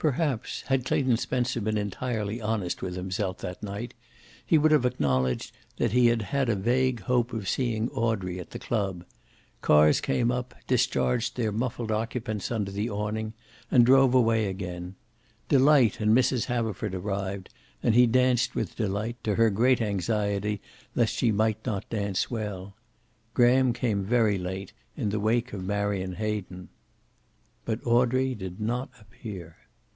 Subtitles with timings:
[0.00, 3.94] Perhaps, had Clayton Spencer been entirely honest with himself that night,
[4.46, 8.50] he would have acknowledged that he had had a vague hope of seeing Audrey at
[8.50, 9.04] the club.
[9.60, 13.32] Cars came up, discharged their muffled occupants under the awning
[13.72, 14.94] and drove away again.
[15.48, 16.44] Delight and Mrs.
[16.44, 17.48] Haverford arrived
[17.82, 20.60] and he danced with Delight, to her great anxiety
[20.94, 22.76] lest she might not dance well.
[23.34, 26.68] Graham came very late, in the wake of Marion Hayden.
[27.64, 29.56] But Audrey did not appear.